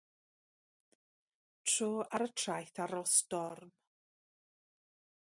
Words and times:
Tro 1.71 1.91
ar 2.19 2.25
y 2.27 2.31
traeth 2.41 2.83
ar 2.87 2.97
ôl 3.01 3.09
storm. 3.15 3.69